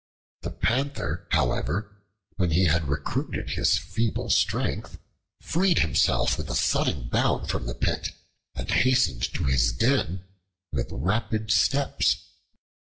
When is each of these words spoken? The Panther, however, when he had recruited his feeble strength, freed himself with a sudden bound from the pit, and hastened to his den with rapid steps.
The 0.41 0.49
Panther, 0.49 1.27
however, 1.29 2.01
when 2.37 2.49
he 2.49 2.65
had 2.65 2.87
recruited 2.87 3.51
his 3.51 3.77
feeble 3.77 4.31
strength, 4.31 4.97
freed 5.41 5.77
himself 5.77 6.39
with 6.39 6.49
a 6.49 6.55
sudden 6.55 7.07
bound 7.09 7.51
from 7.51 7.67
the 7.67 7.75
pit, 7.75 8.07
and 8.55 8.71
hastened 8.71 9.31
to 9.35 9.43
his 9.43 9.71
den 9.71 10.25
with 10.73 10.89
rapid 10.91 11.51
steps. 11.51 12.17